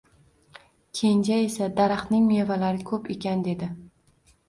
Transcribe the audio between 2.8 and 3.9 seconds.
ko`p ekan dedi